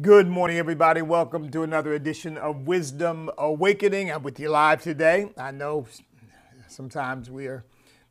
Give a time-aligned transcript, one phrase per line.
[0.00, 1.02] Good morning, everybody.
[1.02, 4.10] Welcome to another edition of Wisdom Awakening.
[4.10, 5.34] I'm with you live today.
[5.36, 5.86] I know
[6.66, 7.66] sometimes we are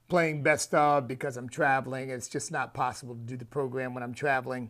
[0.08, 2.12] playing best of because I'm traveling.
[2.12, 4.70] It's just not possible to do the program when I'm traveling.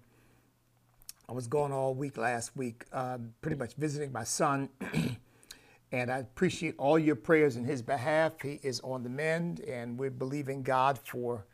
[1.28, 4.70] I was gone all week last week, uh, pretty much visiting my son.
[5.92, 8.40] and I appreciate all your prayers in his behalf.
[8.42, 11.46] He is on the mend, and we're believing God for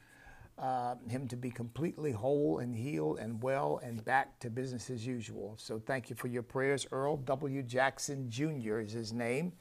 [0.58, 5.06] uh, him to be completely whole and healed and well and back to business as
[5.06, 5.56] usual.
[5.58, 6.88] So thank you for your prayers.
[6.92, 7.62] Earl W.
[7.64, 8.80] Jackson Jr.
[8.80, 9.54] is his name,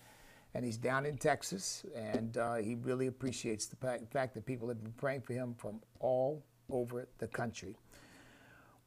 [0.55, 4.83] and he's down in Texas, and uh, he really appreciates the fact that people have
[4.83, 7.77] been praying for him from all over the country.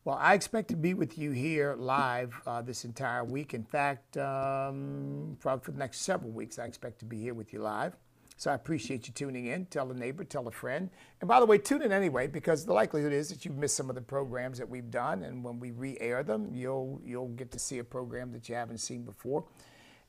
[0.06, 3.54] Well, I expect to be with you here live uh, this entire week.
[3.54, 7.60] In fact, um, for the next several weeks, I expect to be here with you
[7.60, 7.96] live.
[8.40, 9.66] So I appreciate you tuning in.
[9.66, 10.90] Tell a neighbor, tell a friend.
[11.20, 13.90] And by the way, tune in anyway because the likelihood is that you've missed some
[13.90, 15.24] of the programs that we've done.
[15.24, 18.78] And when we re-air them, you'll you'll get to see a program that you haven't
[18.78, 19.44] seen before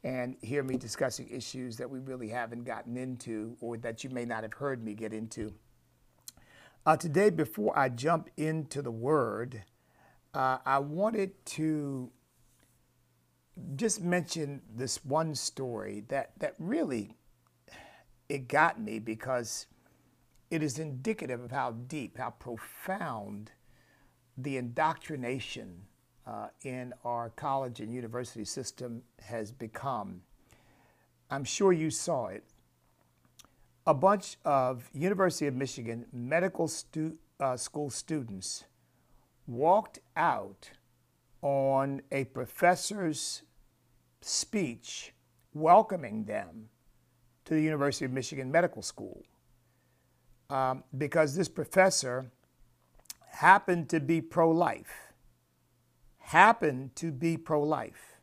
[0.04, 4.24] and hear me discussing issues that we really haven't gotten into or that you may
[4.24, 5.52] not have heard me get into.
[6.87, 9.65] Uh, today, before I jump into the word,
[10.34, 12.12] uh, I wanted to
[13.74, 17.16] just mention this one story that, that really
[18.30, 19.66] it got me because
[20.52, 23.50] it is indicative of how deep, how profound
[24.38, 25.82] the indoctrination
[26.28, 30.22] uh, in our college and university system has become.
[31.28, 32.45] I'm sure you saw it.
[33.84, 38.65] A bunch of University of Michigan medical stu- uh, school students
[39.48, 40.70] walked out
[41.42, 43.42] on a professor's
[44.20, 45.15] speech
[45.52, 46.68] welcoming them
[47.51, 49.24] to the University of Michigan Medical School
[50.51, 52.30] um, because this professor
[53.29, 55.12] happened to be pro life.
[56.18, 58.21] Happened to be pro life.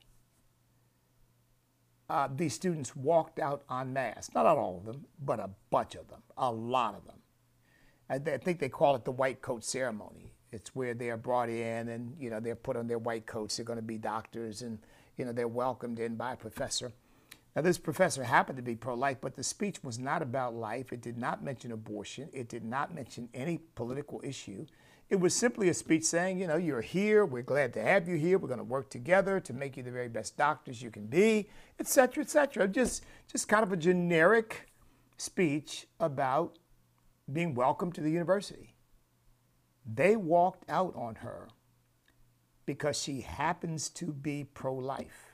[2.10, 4.30] Uh, these students walked out en masse.
[4.34, 7.18] Not all of them, but a bunch of them, a lot of them.
[8.10, 10.32] I, I think they call it the white coat ceremony.
[10.54, 13.58] It's where they are brought in and you know they're put on their white coats.
[13.58, 14.80] They're going to be doctors and
[15.18, 16.94] you know they're welcomed in by a professor.
[17.58, 20.94] Now, this professor happened to be pro life, but the speech was not about life.
[20.94, 22.30] It did not mention abortion.
[22.32, 24.68] It did not mention any political issue.
[25.10, 27.26] It was simply a speech saying, you know, you're here.
[27.26, 28.38] We're glad to have you here.
[28.38, 31.50] We're going to work together to make you the very best doctors you can be,
[31.80, 32.68] et cetera, et cetera.
[32.68, 34.70] Just, just kind of a generic
[35.18, 36.60] speech about
[37.34, 38.76] being welcome to the university.
[39.84, 41.48] They walked out on her
[42.68, 45.27] because she happens to be pro life.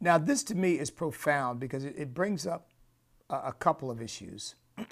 [0.00, 2.68] Now, this to me is profound because it, brings up
[3.30, 4.54] a, a couple of issues.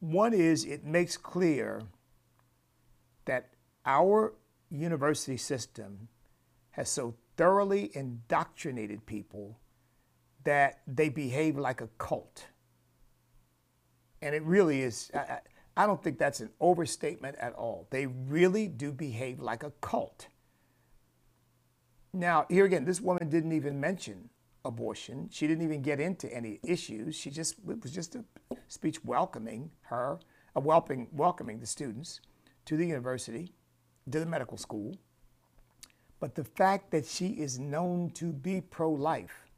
[0.00, 1.82] One is it makes clear
[3.26, 3.50] that
[3.86, 4.34] our
[4.70, 6.08] university system
[6.70, 9.58] has so thoroughly indoctrinated people
[10.44, 12.46] that they behave like a cult.
[14.22, 15.40] And it really is, I,
[15.76, 17.86] I don't think that's an overstatement at all.
[17.90, 20.28] They really do behave like a cult.
[22.12, 24.30] Now, here again, this woman didn't even mention
[24.64, 25.28] abortion.
[25.30, 27.14] She didn't even get into any issues.
[27.14, 28.24] She just it was just a
[28.68, 30.18] speech welcoming her,
[30.56, 32.20] a welcoming welcoming the students
[32.66, 33.54] to the university,
[34.10, 34.96] to the medical school.
[36.18, 39.48] But the fact that she is known to be pro-life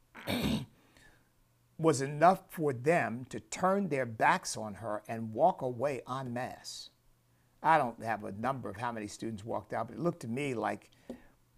[1.77, 6.89] was enough for them to turn their backs on her and walk away en masse.
[7.61, 10.27] I don't have a number of how many students walked out, but it looked to
[10.27, 10.89] me like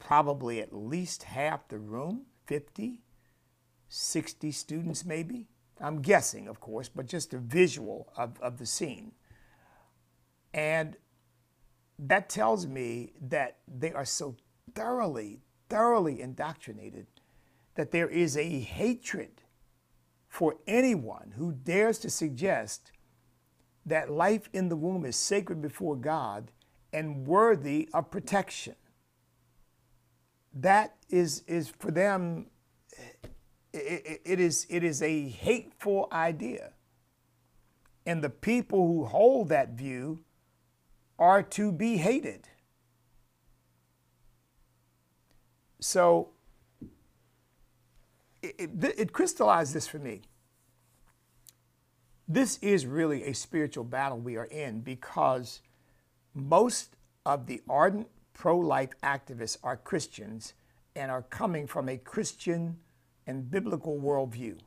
[0.05, 3.01] probably at least half the room 50,
[3.89, 5.47] 60 students maybe.
[5.81, 9.13] I'm guessing, of course, but just a visual of, of the scene.
[10.53, 10.95] And
[11.97, 14.35] that tells me that they are so
[14.75, 17.07] thoroughly, thoroughly indoctrinated
[17.73, 19.41] that there is a hatred
[20.29, 22.91] for anyone who dares to suggest
[23.87, 26.51] that life in the womb is sacred before God
[26.93, 28.75] and worthy of protection
[30.55, 32.47] that is, is for them,
[33.73, 36.71] it, it, is, it is a hateful idea.
[38.05, 40.23] And the people who hold that view
[41.19, 42.47] are to be hated.
[45.79, 46.29] So
[48.41, 50.21] it, it, it, crystallized this for me.
[52.27, 55.61] This is really a spiritual battle we are in because
[56.33, 60.53] most of the ardent pro life activists are Christians
[60.95, 62.77] and are coming from a Christian
[63.25, 64.59] and biblical worldview.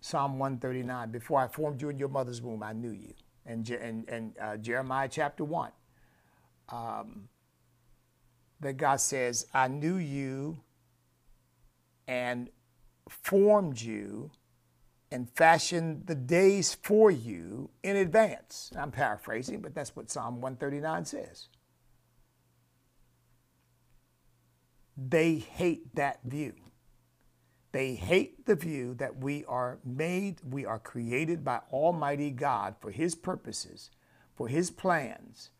[0.00, 3.14] Psalm 139 Before I formed you in your mother's womb, I knew you.
[3.46, 5.70] And, and, and uh, Jeremiah chapter 1
[6.70, 7.28] um,
[8.60, 10.58] that God says, I knew you
[12.08, 12.48] and
[13.08, 14.30] formed you
[15.10, 18.72] and fashioned the days for you in advance.
[18.76, 21.48] I'm paraphrasing, but that's what Psalm 139 says.
[24.96, 26.54] They hate that view.
[27.72, 32.92] They hate the view that we are made, we are created by Almighty God for
[32.92, 33.90] His purposes,
[34.36, 35.50] for His plans,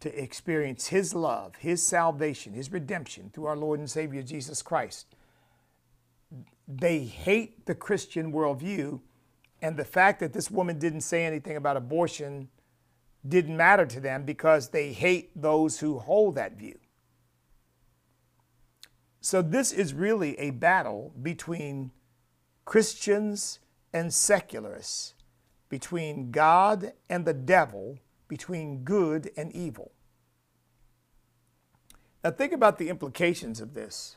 [0.00, 5.14] to experience His love, His salvation, His redemption through our Lord and Savior Jesus Christ.
[6.66, 9.00] They hate the Christian worldview,
[9.60, 12.48] and the fact that this woman didn't say anything about abortion
[13.28, 16.78] didn't matter to them because they hate those who hold that view.
[19.26, 21.90] So, this is really a battle between
[22.64, 23.58] Christians
[23.92, 25.14] and secularists,
[25.68, 29.90] between God and the devil between good and evil.
[32.22, 34.16] Now, think about the implications of this.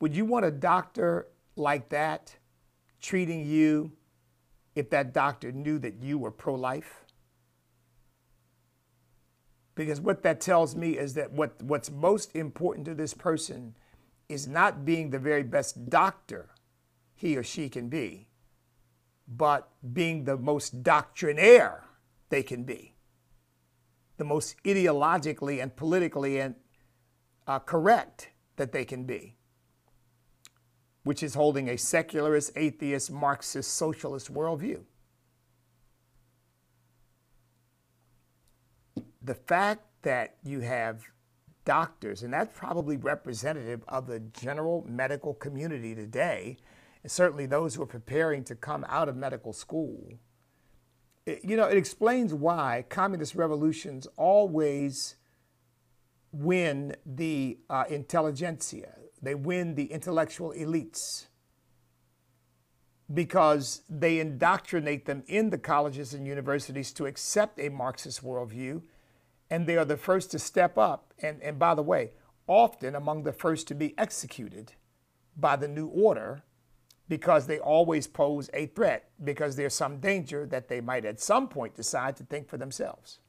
[0.00, 2.38] Would you want a doctor like that
[3.00, 3.92] treating you
[4.74, 7.04] if that doctor knew that you were pro life?
[9.76, 13.76] Because what that tells me is that what, what's most important to this person
[14.28, 16.50] is not being the very best doctor
[17.14, 18.28] he or she can be,
[19.26, 21.84] but being the most doctrinaire
[22.28, 22.94] they can be
[24.18, 26.54] the most ideologically and politically and
[27.46, 29.36] uh, correct that they can be,
[31.04, 34.80] which is holding a secularist, atheist, Marxist, socialist worldview.
[39.22, 41.04] The fact that you have
[41.68, 46.56] doctors, and that's probably representative of the general medical community today,
[47.02, 50.14] and certainly those who are preparing to come out of medical school,
[51.26, 55.16] you know, it explains why communist revolutions always
[56.32, 61.26] win the uh, intelligentsia, they win the intellectual elites
[63.12, 68.80] because they indoctrinate them in the colleges and universities to accept a Marxist worldview,
[69.50, 71.14] and they are the first to step up.
[71.22, 72.12] And, and by the way,
[72.46, 74.72] often among the first to be executed
[75.36, 76.42] by the new order
[77.08, 81.48] because they always pose a threat because there's some danger that they might at some
[81.48, 83.20] point decide to think for themselves.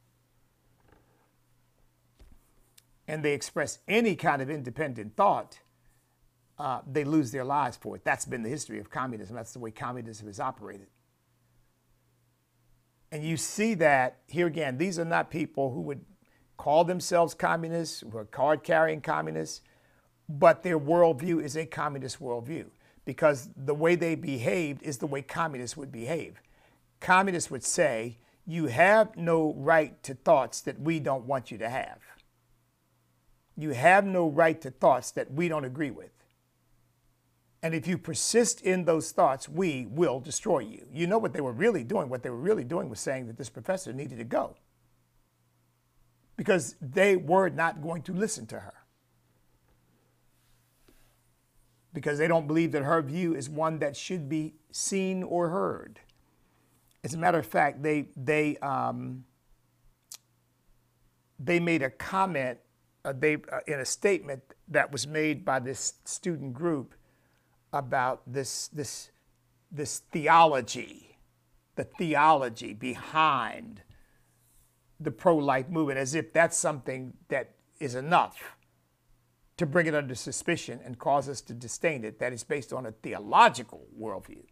[3.08, 5.60] And they express any kind of independent thought,
[6.58, 8.04] uh, they lose their lives for it.
[8.04, 9.34] That's been the history of communism.
[9.34, 10.88] That's the way communism has operated.
[13.10, 16.04] And you see that here again, these are not people who would
[16.60, 19.62] call themselves communists, who are card carrying communists,
[20.28, 22.66] but their worldview is a communist worldview
[23.06, 26.42] because the way they behaved is the way communists would behave.
[27.00, 31.68] Communists would say, You have no right to thoughts that we don't want you to
[31.70, 32.00] have.
[33.56, 36.12] You have no right to thoughts that we don't agree with.
[37.62, 40.84] And if you persist in those thoughts, we will destroy you.
[40.92, 42.10] You know what they were really doing?
[42.10, 44.56] What they were really doing was saying that this professor needed to go
[46.40, 48.72] because they were not going to listen to her
[51.92, 56.00] because they don't believe that her view is one that should be seen or heard.
[57.04, 59.26] As a matter of fact, they they um,
[61.38, 62.58] they made a comment
[63.04, 66.94] uh, they uh, in a statement that was made by this student group
[67.70, 69.10] about this this
[69.70, 71.18] this theology,
[71.76, 73.82] the theology behind
[75.00, 78.56] the pro-life movement, as if that's something that is enough
[79.56, 82.86] to bring it under suspicion and cause us to disdain it that is based on
[82.86, 84.44] a theological worldview.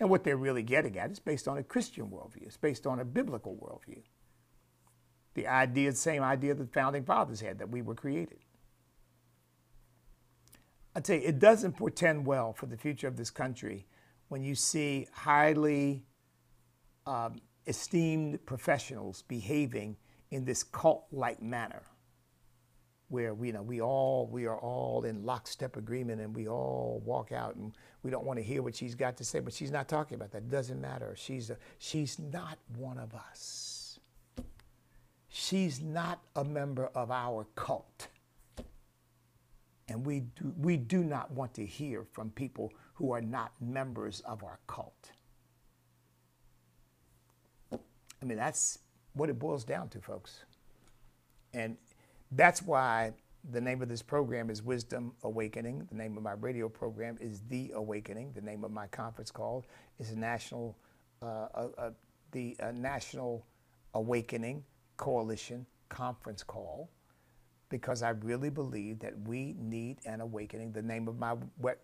[0.00, 3.00] And what they're really getting at is based on a Christian worldview, it's based on
[3.00, 4.02] a biblical worldview.
[5.34, 8.38] The idea, the same idea that the founding fathers had that we were created.
[10.96, 13.86] I tell you, it doesn't portend well for the future of this country
[14.28, 16.04] when you see highly
[17.06, 19.96] um, esteemed professionals behaving
[20.30, 21.82] in this cult like manner
[23.08, 27.02] where we you know we all we are all in lockstep agreement and we all
[27.04, 29.70] walk out and we don't want to hear what she's got to say but she's
[29.70, 30.50] not talking about that.
[30.50, 31.14] Doesn't matter.
[31.16, 33.98] She's a, she's not one of us.
[35.28, 38.08] She's not a member of our cult.
[39.88, 44.20] And we do, we do not want to hear from people who are not members
[44.20, 45.10] of our cult
[48.24, 48.78] i mean that's
[49.12, 50.44] what it boils down to folks
[51.52, 51.76] and
[52.32, 53.12] that's why
[53.50, 55.86] the name of this program is Wisdom Awakening.
[55.90, 58.32] The name of my radio program is The Awakening.
[58.34, 59.66] The name of my conference call
[59.98, 60.76] is National,
[61.22, 61.90] uh, uh, uh,
[62.32, 63.46] the uh, National
[63.92, 64.64] Awakening
[64.96, 66.90] Coalition conference call
[67.68, 70.72] because I really believe that we need an awakening.
[70.72, 71.34] The name of my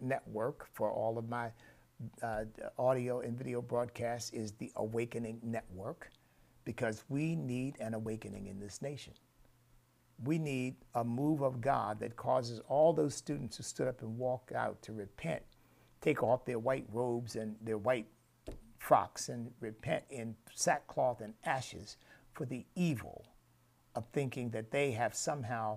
[0.00, 1.50] network for all of my
[2.22, 2.44] uh,
[2.78, 6.10] audio and video broadcasts is the Awakening Network
[6.70, 9.12] because we need an awakening in this nation.
[10.22, 14.16] We need a move of God that causes all those students who stood up and
[14.16, 15.42] walked out to repent,
[16.00, 18.06] take off their white robes and their white
[18.78, 21.96] frocks and repent in sackcloth and ashes
[22.34, 23.24] for the evil
[23.96, 25.76] of thinking that they have somehow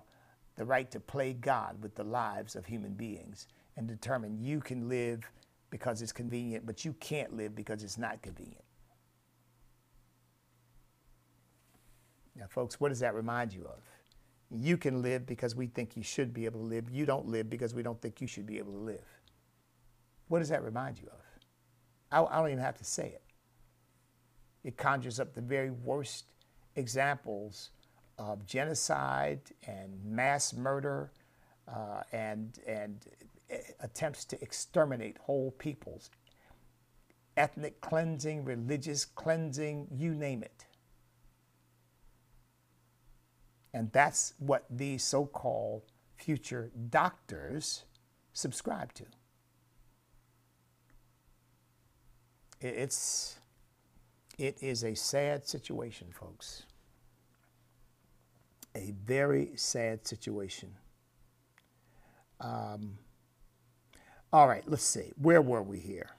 [0.57, 3.47] the right to play God with the lives of human beings
[3.77, 5.27] and determine you can live
[5.71, 8.63] because it's convenient, but you can't live because it's not convenient.
[12.35, 13.81] Now, folks, what does that remind you of?
[14.49, 16.89] You can live because we think you should be able to live.
[16.89, 19.05] You don't live because we don't think you should be able to live.
[20.27, 21.19] What does that remind you of?
[22.11, 23.21] I, I don't even have to say it.
[24.63, 26.25] It conjures up the very worst
[26.75, 27.71] examples
[28.17, 31.11] of genocide and mass murder
[31.67, 33.05] uh, and, and
[33.51, 36.09] uh, attempts to exterminate whole peoples,
[37.37, 40.65] ethnic cleansing, religious cleansing, you name it.
[43.73, 45.83] And that's what these so called
[46.17, 47.83] future doctors
[48.33, 49.05] subscribe to.
[52.61, 53.39] It's,
[54.37, 56.65] it is a sad situation, folks
[58.75, 60.75] a very sad situation.
[62.39, 62.97] Um,
[64.31, 65.11] all right, let's see.
[65.21, 66.09] Where were we here?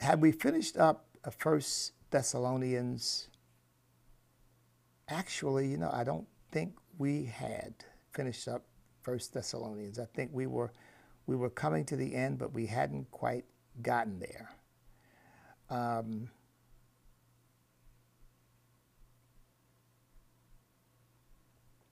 [0.00, 3.28] Had we finished up First Thessalonians?
[5.08, 7.74] Actually, you know, I don't think we had
[8.12, 8.64] finished up
[9.02, 9.98] First Thessalonians.
[9.98, 10.72] I think we were
[11.26, 13.44] we were coming to the end, but we hadn't quite
[13.82, 14.50] gotten there.
[15.70, 16.30] Um,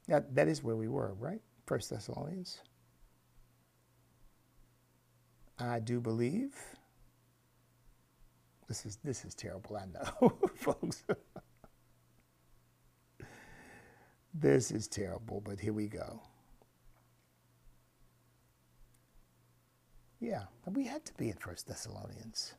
[0.09, 1.41] That, that is where we were, right?
[1.67, 2.61] First Thessalonians.
[5.59, 6.55] I do believe.
[8.69, 11.05] This is this is terrible, I know, folks.
[14.41, 16.23] This is terrible, but here we go.
[20.21, 22.55] Yeah, we had to be in First Thessalonians.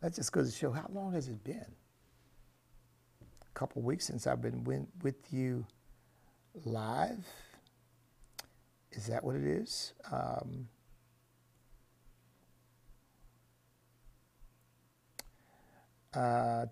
[0.00, 1.74] That just goes to show how long has it been?
[3.22, 4.64] A couple weeks since I've been
[5.02, 5.66] with you
[6.64, 7.26] live.
[8.92, 9.92] Is that what it is?
[10.10, 10.68] Um,
[16.14, 16.66] uh,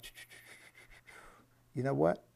[1.75, 2.28] you know what?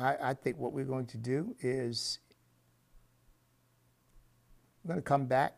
[0.00, 2.18] I, I think what we're going to do is
[4.82, 5.56] we're going to come back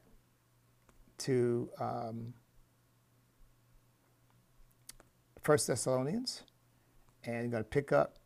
[1.18, 2.34] to um,
[5.44, 6.42] Thessalonians
[7.24, 8.18] and going to pick up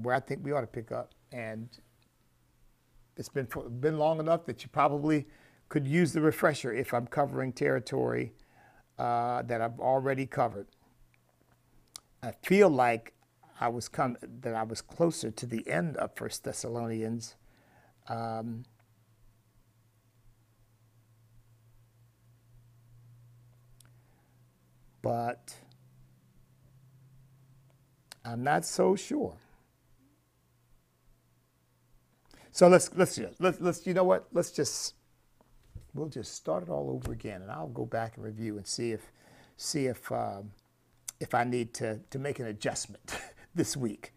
[0.00, 1.12] where I think we ought to pick up.
[1.32, 1.68] And
[3.16, 3.48] it's been
[3.80, 5.26] been long enough that you probably
[5.68, 8.34] could use the refresher if I'm covering territory
[8.98, 10.66] uh, that I've already covered.
[12.22, 13.14] I feel like
[13.60, 17.36] I was come that I was closer to the end of First Thessalonians.
[18.08, 18.64] Um,
[25.00, 25.54] but
[28.24, 29.36] I'm not so sure.
[32.52, 34.28] So let's let's just let's, let's you know what?
[34.32, 34.94] Let's just
[35.94, 38.92] we'll just start it all over again, and I'll go back and review and see
[38.92, 39.10] if
[39.56, 40.52] see if um,
[41.18, 43.18] if I need to to make an adjustment
[43.54, 44.12] this week.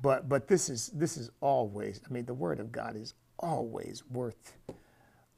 [0.00, 2.00] But but this is this is always.
[2.08, 4.56] I mean, the Word of God is always worth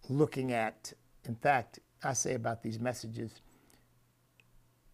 [0.09, 0.93] looking at.
[1.27, 3.41] In fact, I say about these messages.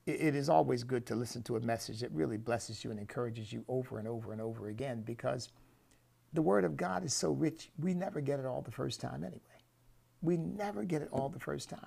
[0.06, 3.52] It, is always good to listen to a message that really blesses you and encourages
[3.52, 5.50] you over and over and over again because
[6.32, 9.22] the Word of God is so rich, we never get it all the first time
[9.22, 9.40] anyway.
[10.22, 11.86] We never get it all the first time.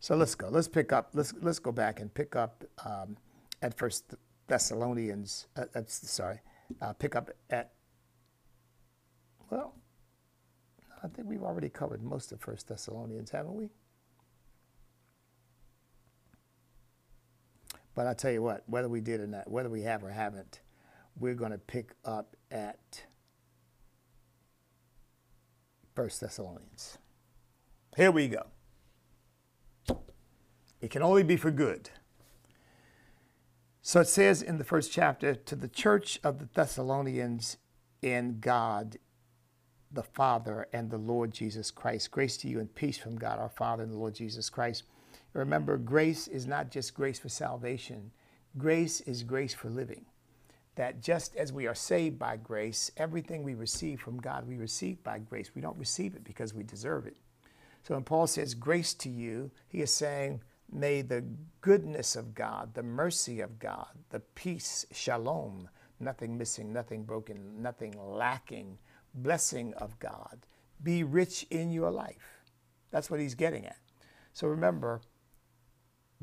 [0.00, 0.48] So let's go.
[0.48, 1.10] Let's pick up.
[1.14, 3.16] Let's let's go back and pick up um,
[3.62, 4.14] at First
[4.54, 5.48] Thessalonians.
[5.56, 6.38] Uh, uh, sorry,
[6.80, 7.72] uh, pick up at.
[9.50, 9.74] Well,
[11.02, 13.70] I think we've already covered most of First Thessalonians, haven't we?
[17.96, 20.60] But I tell you what, whether we did or not, whether we have or haven't,
[21.18, 23.02] we're going to pick up at
[25.96, 26.98] First Thessalonians.
[27.96, 28.46] Here we go.
[30.80, 31.90] It can only be for good.
[33.86, 37.58] So it says in the first chapter to the church of the Thessalonians
[38.00, 38.96] in God
[39.92, 42.10] the Father and the Lord Jesus Christ.
[42.10, 44.84] Grace to you and peace from God our Father and the Lord Jesus Christ.
[45.34, 48.10] Remember, grace is not just grace for salvation.
[48.56, 50.06] Grace is grace for living.
[50.76, 55.04] That just as we are saved by grace, everything we receive from God, we receive
[55.04, 55.50] by grace.
[55.54, 57.18] We don't receive it because we deserve it.
[57.82, 61.24] So when Paul says grace to you, he is saying, may the
[61.60, 65.68] goodness of God, the mercy of God, the peace, shalom,
[66.00, 68.78] nothing missing, nothing broken, nothing lacking,
[69.14, 70.46] blessing of God
[70.84, 72.42] be rich in your life.
[72.90, 73.78] That's what he's getting at.
[74.32, 75.00] So remember,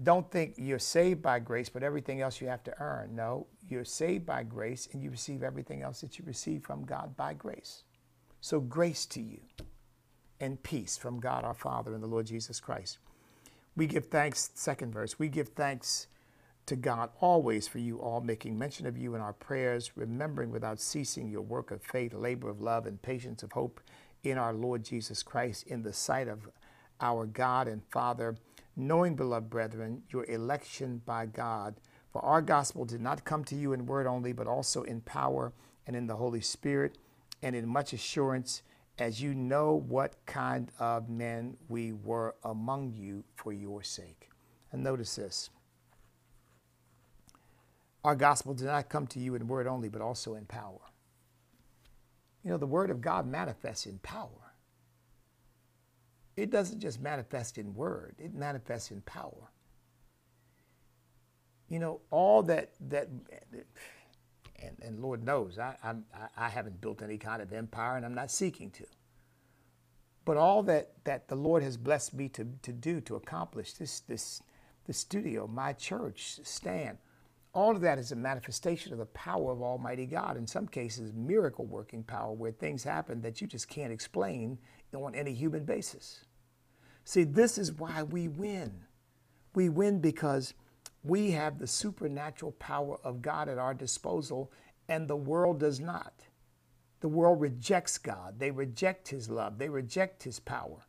[0.01, 3.15] don't think you're saved by grace, but everything else you have to earn.
[3.15, 7.17] No, you're saved by grace and you receive everything else that you receive from God
[7.17, 7.83] by grace.
[8.39, 9.41] So, grace to you
[10.39, 12.97] and peace from God our Father and the Lord Jesus Christ.
[13.75, 16.07] We give thanks, second verse, we give thanks
[16.65, 20.79] to God always for you all, making mention of you in our prayers, remembering without
[20.79, 23.81] ceasing your work of faith, labor of love, and patience of hope
[24.23, 26.49] in our Lord Jesus Christ in the sight of
[26.99, 28.35] our God and Father,
[28.75, 31.75] knowing, beloved brethren, your election by God.
[32.11, 35.53] For our gospel did not come to you in word only, but also in power
[35.87, 36.97] and in the Holy Spirit
[37.41, 38.61] and in much assurance,
[39.01, 44.29] as you know what kind of men we were among you for your sake.
[44.71, 45.49] And notice this.
[48.03, 50.79] Our gospel did not come to you in word only, but also in power.
[52.43, 54.53] You know, the word of God manifests in power.
[56.37, 59.49] It doesn't just manifest in word, it manifests in power.
[61.69, 63.09] You know, all that, that
[64.65, 66.05] and, and Lord knows, I, I'm,
[66.37, 68.85] I haven't built any kind of empire and I'm not seeking to.
[70.23, 74.01] But all that, that the Lord has blessed me to, to do, to accomplish, this,
[74.01, 74.43] this,
[74.85, 76.97] this studio, my church, stand,
[77.53, 80.37] all of that is a manifestation of the power of Almighty God.
[80.37, 84.57] In some cases, miracle working power where things happen that you just can't explain
[84.93, 86.25] on any human basis.
[87.03, 88.71] See, this is why we win.
[89.53, 90.53] We win because
[91.03, 94.51] we have the supernatural power of God at our disposal,
[94.87, 96.13] and the world does not.
[96.99, 100.85] The world rejects God, they reject His love, they reject His power.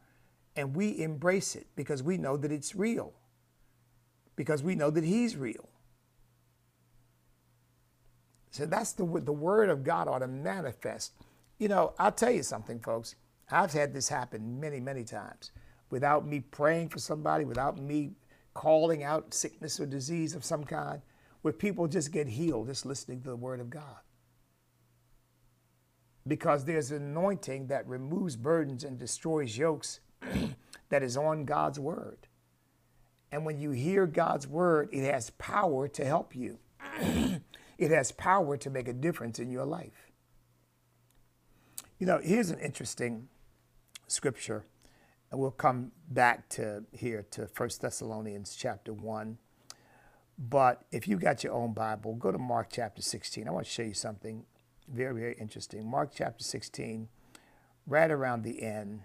[0.55, 3.15] And we embrace it because we know that it's real,
[4.37, 5.71] because we know that He's real.
[8.51, 11.13] So that's the the word of God ought to manifest.
[11.59, 13.15] You know, I'll tell you something, folks.
[13.51, 15.53] I've had this happen many, many times
[15.89, 18.13] without me praying for somebody, without me
[18.55, 21.03] calling out sickness or disease of some kind,
[21.43, 24.01] where people just get healed just listening to the word of God.
[26.27, 30.01] Because there's an anointing that removes burdens and destroys yokes
[30.89, 32.29] that is on God's word.
[33.33, 36.59] And when you hear God's word, it has power to help you.
[37.83, 40.13] It has power to make a difference in your life.
[41.99, 43.27] You know, here's an interesting
[44.07, 44.67] scripture,
[45.33, 49.39] and we'll come back to here to 1 Thessalonians chapter 1.
[50.39, 53.49] But if you got your own Bible, go to Mark chapter 16.
[53.49, 54.45] I want to show you something
[54.93, 55.89] very, very interesting.
[55.89, 57.09] Mark chapter 16,
[57.87, 59.01] right around the end,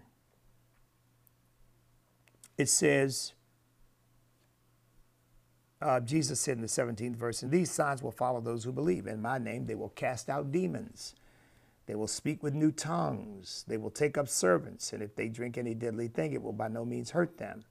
[2.57, 3.33] it says,
[5.81, 9.07] uh, Jesus said in the 17th verse, And these signs will follow those who believe.
[9.07, 11.15] In my name, they will cast out demons.
[11.87, 13.63] They will speak with new tongues.
[13.67, 14.91] They will take up servants.
[14.93, 17.63] And if they drink any deadly thing, it will by no means hurt them.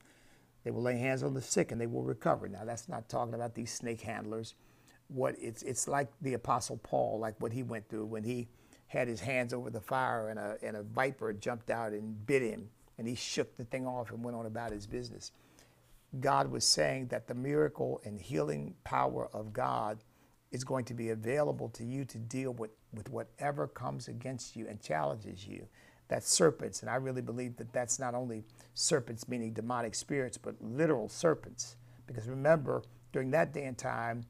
[0.65, 2.49] They will lay hands on the sick and they will recover.
[2.49, 4.55] Now, that's not talking about these snake handlers.
[5.09, 8.49] What it's, it's like the Apostle Paul, like what he went through when he
[8.89, 12.43] had his hands over the fire and a, and a viper jumped out and bit
[12.43, 12.71] him.
[12.99, 15.33] And he shook the thing off and went on about his business.
[16.21, 19.99] God was saying that the miracle and healing power of God
[20.53, 24.67] is going to be available to you to deal with, with whatever comes against you
[24.69, 25.67] and challenges you.
[26.09, 26.83] That's serpents.
[26.83, 31.77] And I really believe that that's not only serpents, meaning demonic spirits, but literal serpents.
[32.07, 32.83] Because remember,
[33.13, 34.25] during that day and time,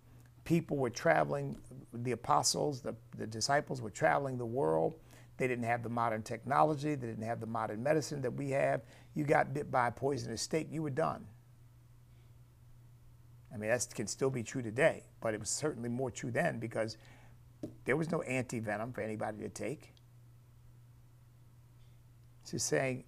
[0.44, 1.56] people were traveling,
[1.92, 4.94] the apostles, the, the disciples were traveling the world.
[5.36, 8.80] They didn't have the modern technology, they didn't have the modern medicine that we have.
[9.14, 11.26] You got bit by a poisonous snake, you were done.
[13.56, 16.58] I mean, that can still be true today, but it was certainly more true then
[16.58, 16.98] because
[17.86, 19.94] there was no anti venom for anybody to take.
[22.48, 23.04] She's saying,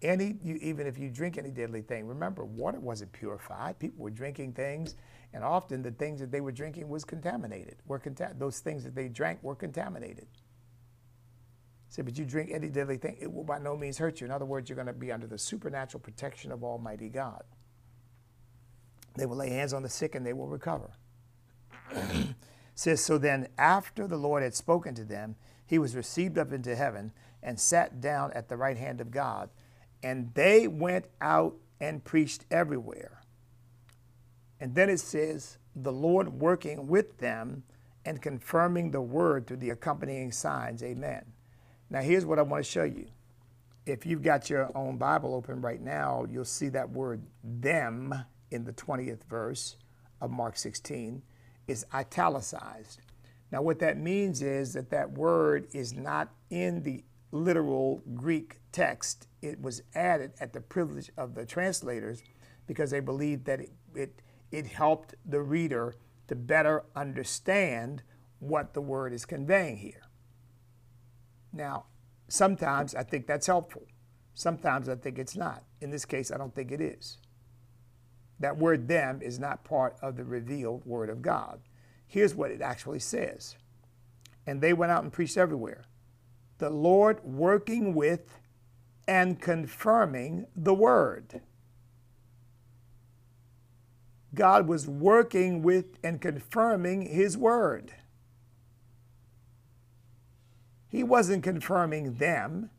[0.00, 3.80] any, you, even if you drink any deadly thing, remember, water wasn't purified.
[3.80, 4.94] People were drinking things,
[5.34, 7.76] and often the things that they were drinking was contaminated.
[7.86, 10.28] Were conta- those things that they drank were contaminated.
[11.88, 14.24] Say, but you drink any deadly thing, it will by no means hurt you.
[14.24, 17.42] In other words, you're going to be under the supernatural protection of Almighty God.
[19.16, 20.90] They will lay hands on the sick and they will recover.
[22.74, 26.74] says, So then, after the Lord had spoken to them, he was received up into
[26.74, 29.50] heaven and sat down at the right hand of God.
[30.02, 33.20] And they went out and preached everywhere.
[34.58, 37.62] And then it says, the Lord working with them
[38.04, 40.82] and confirming the word through the accompanying signs.
[40.82, 41.24] Amen.
[41.88, 43.06] Now, here's what I want to show you.
[43.86, 48.14] If you've got your own Bible open right now, you'll see that word them
[48.50, 49.76] in the 20th verse
[50.20, 51.22] of Mark 16
[51.66, 53.00] is italicized.
[53.52, 59.26] Now, what that means is that that word is not in the literal Greek text.
[59.42, 62.22] It was added at the privilege of the translators
[62.66, 65.94] because they believed that it, it, it helped the reader
[66.28, 68.02] to better understand
[68.38, 70.02] what the word is conveying here.
[71.52, 71.86] Now,
[72.28, 73.82] sometimes I think that's helpful.
[74.34, 75.64] Sometimes I think it's not.
[75.80, 77.18] In this case, I don't think it is.
[78.40, 81.60] That word them is not part of the revealed word of God.
[82.06, 83.56] Here's what it actually says.
[84.46, 85.84] And they went out and preached everywhere.
[86.58, 88.40] The Lord working with
[89.06, 91.42] and confirming the word.
[94.34, 97.92] God was working with and confirming his word.
[100.88, 102.70] He wasn't confirming them.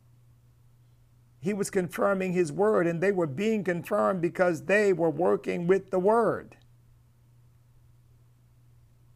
[1.41, 5.89] He was confirming his word, and they were being confirmed because they were working with
[5.89, 6.55] the word.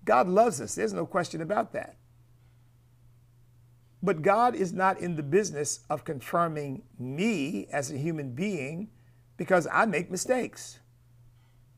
[0.04, 0.74] God loves us.
[0.74, 1.98] There's no question about that.
[4.02, 8.90] But God is not in the business of confirming me as a human being
[9.38, 10.80] because I make mistakes.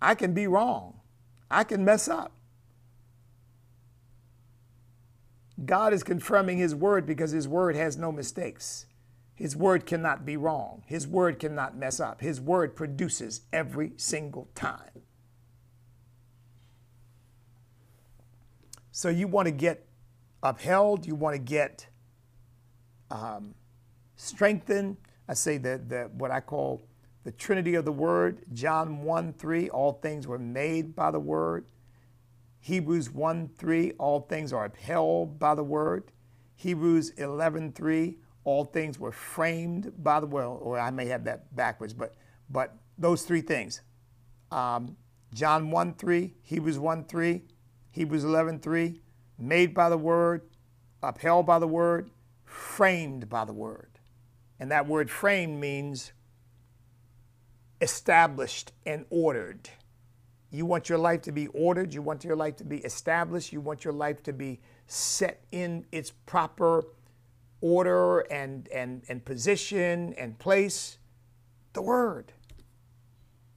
[0.02, 1.00] I can be wrong.
[1.52, 2.34] I can mess up.
[5.66, 8.87] God is confirming His word because His word has no mistakes.
[9.38, 10.82] His word cannot be wrong.
[10.88, 12.22] His word cannot mess up.
[12.22, 15.04] His word produces every single time.
[18.92, 19.86] So you want to get
[20.42, 21.86] upheld, you want to get
[23.12, 23.54] um,
[24.16, 24.98] strengthened.
[25.28, 26.88] I say that the, what I call
[27.24, 31.68] the Trinity of the Word, John 1 3, all things were made by the Word.
[32.60, 36.12] Hebrews 1 3, all things are upheld by the Word.
[36.56, 38.18] Hebrews 11 3,
[38.48, 40.46] all things were framed by the Word.
[40.46, 42.16] Or I may have that backwards, but,
[42.50, 43.82] but those three things.
[44.52, 44.96] Um,
[45.34, 47.44] John 1 3, Hebrews 1 3,
[47.92, 49.02] Hebrews 11 3,
[49.38, 50.44] made by the word,
[51.04, 52.10] upheld by the word,
[52.46, 54.00] framed by the word.
[54.62, 56.14] And that word framed means
[57.82, 59.70] established and ordered.
[60.52, 63.60] You want your life to be ordered, you want your life to be established, you
[63.60, 66.86] want your life to be set in its proper
[67.62, 70.98] order and, and, and position and place.
[71.74, 72.34] The Word.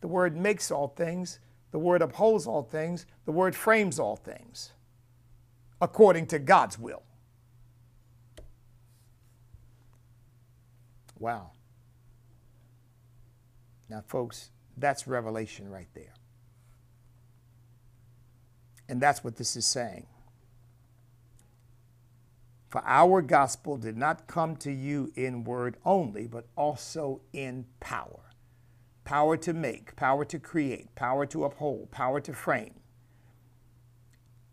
[0.01, 1.39] The Word makes all things.
[1.71, 3.07] The word upholds all things.
[3.27, 4.73] The word frames all things
[5.81, 7.03] according to God's will.
[11.19, 11.53] Wow.
[13.89, 16.15] Now, folks, that's revelation right there.
[18.89, 20.07] And that's what this is saying.
[22.71, 28.31] For our gospel did not come to you in word only, but also in power
[29.11, 32.75] power to make, power to create, power to uphold, power to frame,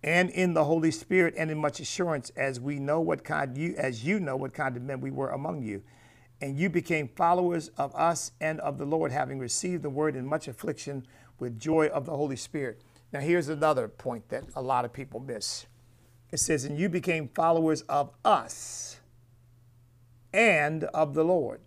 [0.02, 3.76] and in the Holy Spirit and in much assurance as we know what kind you
[3.78, 5.84] as you know what kind of men we were among you.
[6.42, 10.26] And you became followers of us and of the Lord, having received the word in
[10.26, 11.06] much affliction
[11.38, 12.82] with joy of the Holy Spirit.
[13.12, 15.68] Now, here's another point that a lot of people miss.
[16.32, 19.00] It says, And you became followers of us
[20.34, 21.62] and of the Lord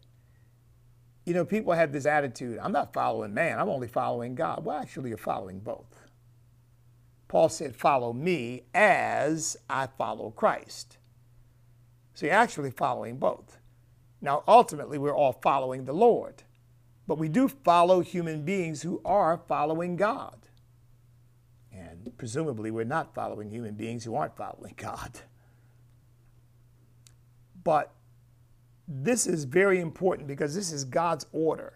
[1.30, 4.64] you know, people have this attitude I'm not following man, I'm only following God.
[4.64, 6.08] Well, actually, you're following both.
[7.28, 10.98] Paul said, Follow me as I follow Christ.
[12.14, 13.58] So you're actually following both.
[14.20, 16.42] Now, ultimately, we're all following the Lord,
[17.06, 20.39] but we do follow human beings who are following God.
[22.04, 25.20] And presumably, we're not following human beings who aren't following God.
[27.62, 27.92] But
[28.88, 31.74] this is very important because this is God's order.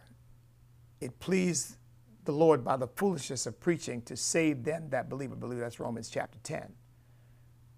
[1.01, 1.77] It pleased
[2.25, 5.33] the Lord by the foolishness of preaching to save them that believe.
[5.33, 6.73] I believe that's Romans chapter 10.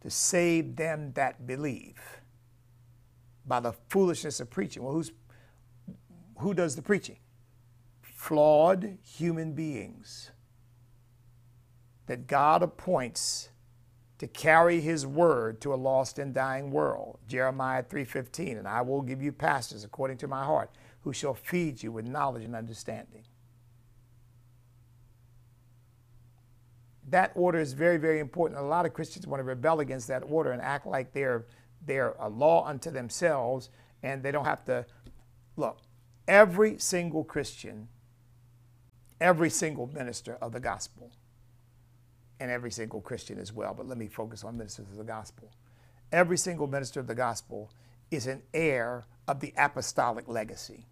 [0.02, 2.00] To save them that believe
[3.44, 4.82] by the foolishness of preaching.
[4.82, 5.10] Well, who's,
[6.38, 7.18] who does the preaching?
[8.02, 10.30] Flawed human beings
[12.06, 13.50] that God appoints
[14.18, 17.18] to carry his word to a lost and dying world.
[17.28, 20.70] Jeremiah 3:15, and I will give you pastors according to my heart,
[21.02, 23.24] who shall feed you with knowledge and understanding.
[27.08, 28.58] That order is very, very important.
[28.58, 31.46] A lot of Christians want to rebel against that order and act like they're
[31.84, 33.68] they're a law unto themselves
[34.02, 34.86] and they don't have to
[35.56, 35.78] look.
[36.26, 37.88] Every single Christian,
[39.20, 41.12] every single minister of the gospel
[42.40, 43.74] and every single Christian as well.
[43.74, 45.50] But let me focus on ministers of the gospel.
[46.12, 47.70] Every single minister of the gospel
[48.10, 50.86] is an heir of the apostolic legacy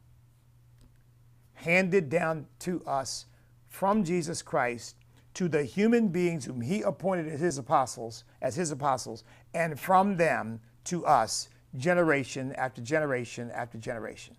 [1.55, 3.27] handed down to us
[3.69, 4.97] from Jesus Christ
[5.35, 10.17] to the human beings whom he appointed as his apostles, as his apostles, and from
[10.17, 14.37] them to us, generation after generation after generation.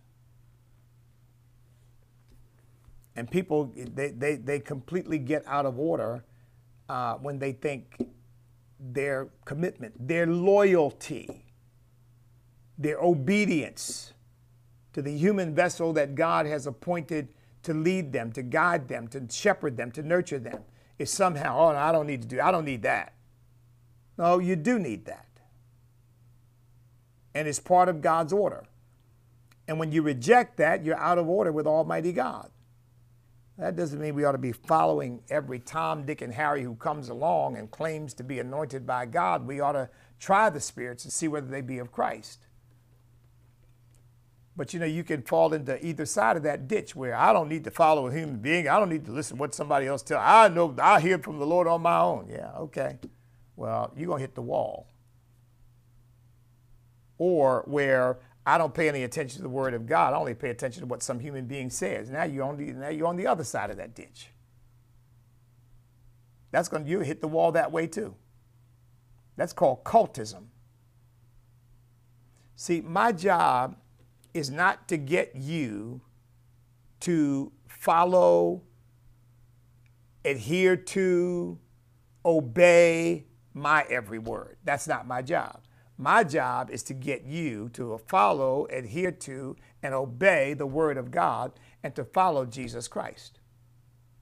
[3.18, 6.24] And people, they, they, they completely get out of order
[6.90, 8.06] uh, when they think
[8.80, 11.46] their commitment, their loyalty,
[12.78, 14.14] their obedience
[14.94, 17.30] to the human vessel that God has appointed
[17.64, 20.64] to lead them, to guide them, to shepherd them, to nurture them
[20.98, 23.14] is somehow, oh, no, I don't need to do, I don't need that.
[24.18, 25.28] No, you do need that.
[27.34, 28.64] And it's part of God's order.
[29.68, 32.50] And when you reject that, you're out of order with Almighty God.
[33.58, 37.08] That doesn't mean we ought to be following every Tom, Dick, and Harry who comes
[37.08, 39.48] along and claims to be anointed by God.
[39.48, 39.90] We ought to
[40.20, 42.48] try the spirits and see whether they be of Christ.
[44.58, 47.50] But you know, you can fall into either side of that ditch where I don't
[47.50, 48.68] need to follow a human being.
[48.68, 50.22] I don't need to listen to what somebody else tells.
[50.24, 52.28] I know I hear from the Lord on my own.
[52.30, 52.98] Yeah, okay.
[53.56, 54.88] Well, you're gonna hit the wall.
[57.18, 60.14] Or where I don't pay any attention to the word of God.
[60.14, 62.10] I only pay attention to what some human being says.
[62.10, 64.30] Now you're on the, now you're on the other side of that ditch.
[66.52, 68.16] That's going to you hit the wall that way too.
[69.36, 70.46] That's called cultism.
[72.56, 73.76] See, my job
[74.34, 76.02] is not to get you
[77.02, 78.62] to follow,
[80.24, 81.60] adhere to,
[82.24, 84.58] obey my every word.
[84.64, 85.62] That's not my job.
[85.98, 91.12] My job is to get you to follow, adhere to, and obey the Word of
[91.12, 91.54] God
[91.84, 93.40] and to follow Jesus Christ.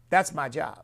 [0.09, 0.83] That's my job.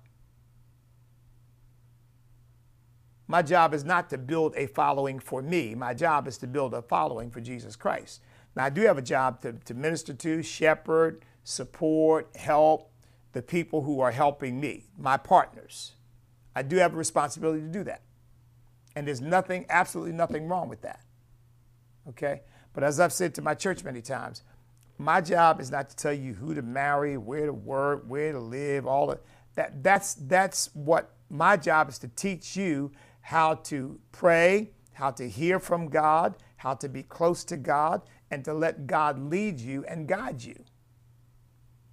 [3.28, 5.76] My job is not to build a following for me.
[5.76, 8.22] My job is to build a following for Jesus Christ.
[8.56, 12.92] Now, I do have a job to, to minister to, shepherd, support, help
[13.34, 15.92] the people who are helping me, my partners.
[16.56, 18.02] I do have a responsibility to do that.
[19.00, 21.00] And there's nothing, absolutely nothing wrong with that.
[22.10, 22.42] Okay?
[22.74, 24.44] But as I've said to my church many times,
[24.98, 28.40] my job is not to tell you who to marry, where to work, where to
[28.42, 29.20] live, all of
[29.56, 29.82] that.
[29.82, 35.62] That's, that's what my job is to teach you how to pray, how to hear
[35.62, 40.10] from God, how to be close to God, and to let God lead you and
[40.10, 40.62] guide you.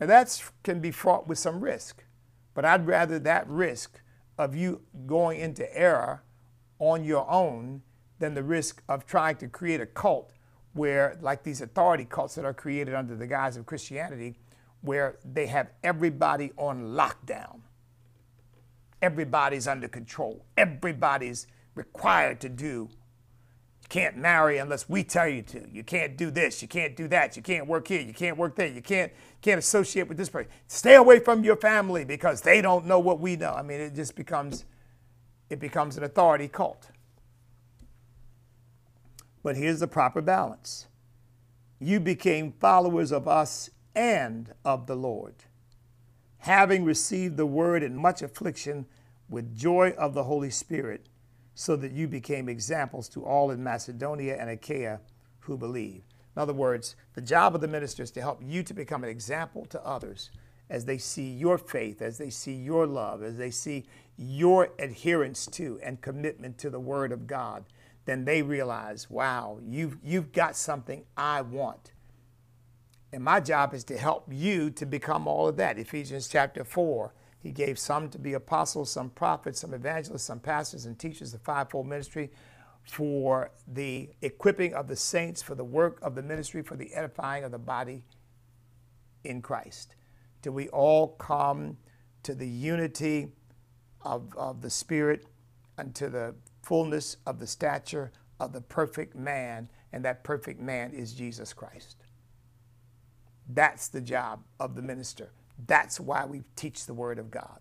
[0.01, 2.03] Now, that can be fraught with some risk,
[2.53, 4.01] but I'd rather that risk
[4.37, 6.25] of you going into error
[6.79, 7.83] on your own
[8.19, 10.33] than the risk of trying to create a cult
[10.73, 14.37] where, like these authority cults that are created under the guise of Christianity,
[14.83, 17.61] where they have everybody on lockdown.
[19.01, 20.45] Everybody's under control.
[20.57, 22.91] Everybody's required to do
[23.87, 25.65] you can't marry unless we tell you to.
[25.71, 26.61] You can't do this.
[26.61, 27.37] You can't do that.
[27.37, 28.01] You can't work here.
[28.01, 28.67] You can't work there.
[28.67, 29.13] You can't
[29.43, 30.51] can't associate with this person.
[30.67, 33.53] Stay away from your family because they don't know what we know.
[33.53, 34.65] I mean, it just becomes
[35.49, 36.91] it becomes an authority cult.
[39.43, 40.87] But here's the proper balance.
[41.79, 45.35] You became followers of us and of the Lord,
[46.39, 48.87] having received the word in much affliction
[49.29, 51.09] with joy of the Holy Spirit
[51.55, 55.01] so that you became examples to all in Macedonia and Achaia
[55.41, 56.03] who believe.
[56.35, 59.11] In other words, the job of the minister is to help you to become an
[59.11, 60.31] example to others
[60.69, 65.47] as they see your faith, as they see your love, as they see your adherence
[65.47, 67.65] to and commitment to the Word of God.
[68.05, 71.93] Then they realize, wow, you've, you've got something I want.
[73.13, 75.79] And my job is to help you to become all of that.
[75.79, 77.13] Ephesians chapter 4
[77.47, 81.39] he gave some to be apostles, some prophets, some evangelists, some pastors and teachers, the
[81.39, 82.31] fivefold ministry
[82.83, 87.45] for the equipping of the saints, for the work of the ministry, for the edifying
[87.45, 88.03] of the body
[89.23, 89.96] in Christ.
[90.47, 91.77] Till we all come
[92.23, 93.33] to the unity
[94.03, 95.27] of, of the Spirit
[95.77, 100.93] and to the fullness of the stature of the perfect man, and that perfect man
[100.93, 101.97] is Jesus Christ.
[103.49, 105.33] That's the job of the minister.
[105.67, 107.59] That's why we teach the Word of God.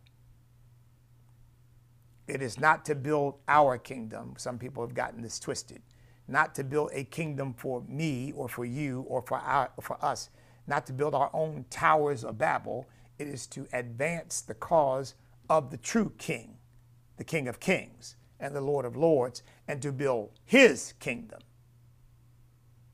[2.28, 4.36] It is not to build our kingdom.
[4.38, 5.82] Some people have gotten this twisted.
[6.28, 10.30] Not to build a kingdom for me or for you or for, our, for us.
[10.68, 12.88] Not to build our own towers of Babel.
[13.18, 15.16] It is to advance the cause
[15.50, 16.58] of the true king,
[17.18, 21.40] the King of kings and the Lord of lords, and to build his kingdom.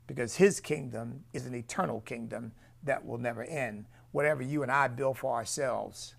[0.06, 4.88] Because his kingdom is an eternal kingdom that will never end whatever you and I
[4.88, 6.14] build for ourselves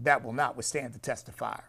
[0.00, 1.64] that will not withstand the test of fire.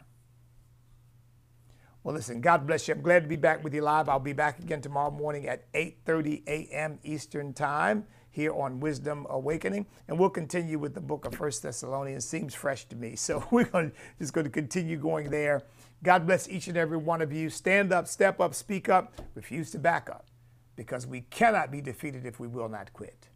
[2.03, 2.93] Well, listen, God bless you.
[2.93, 4.07] I'm glad to be back with you live.
[4.07, 6.99] I'll be back again tomorrow morning at 8:30 a.m.
[7.03, 12.23] Eastern Time here on Wisdom Awakening, and we'll continue with the book of First Thessalonians.
[12.23, 15.63] Seems fresh to me, so we're to, just going to continue going there.
[16.01, 17.49] God bless each and every one of you.
[17.49, 20.27] Stand up, step up, speak up, refuse to back up,
[20.77, 23.27] because we cannot be defeated if we will not quit,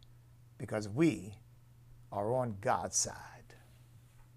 [0.56, 1.34] because we
[2.10, 3.33] are on God's side.